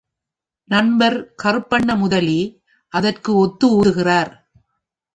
நண்பர் 0.69 1.17
கறுப்பண்ண 1.43 1.97
முதலி 1.97 2.39
அதற்கு 2.93 3.35
ஒத்து 3.35 3.67
ஊதுகிறார். 3.79 4.31